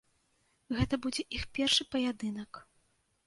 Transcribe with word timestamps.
Гэта 0.77 0.99
будзе 1.03 1.23
іх 1.37 1.43
першы 1.57 1.87
паядынак. 1.97 2.51